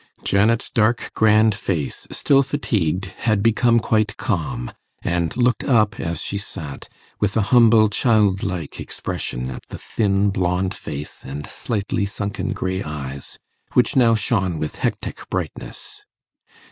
[0.23, 4.71] Janet's dark grand face, still fatigued, had become quite calm,
[5.03, 6.89] and looked up, as she sat,
[7.19, 13.37] with a humble childlike expression at the thin blond face and slightly sunken grey eyes
[13.73, 16.01] which now shone with hectic brightness.